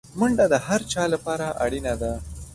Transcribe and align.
منډه 0.19 0.45
د 0.53 0.55
هر 0.67 0.81
چا 0.91 1.03
لپاره 1.13 1.47
اړینه 1.65 1.93
ده 2.01 2.11